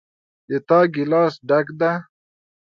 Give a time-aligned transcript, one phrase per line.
[0.49, 1.91] د تا ګلاس ډک ده